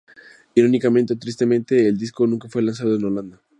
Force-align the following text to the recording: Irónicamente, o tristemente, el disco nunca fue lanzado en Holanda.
Irónicamente, 0.55 1.13
o 1.13 1.19
tristemente, 1.19 1.87
el 1.87 1.95
disco 1.95 2.25
nunca 2.25 2.49
fue 2.49 2.63
lanzado 2.63 2.95
en 2.95 3.05
Holanda. 3.05 3.39